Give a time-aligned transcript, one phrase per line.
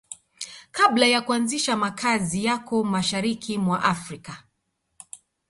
[0.71, 4.43] Kabla ya kuanzisha makazi yako Mashariki mwa Afrika